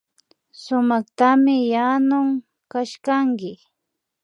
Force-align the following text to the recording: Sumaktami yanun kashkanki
Sumaktami 0.61 1.55
yanun 1.73 2.27
kashkanki 2.71 3.51